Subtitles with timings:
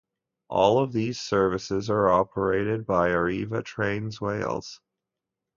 [0.47, 4.81] All of these services are operated by Arriva Trains Wales.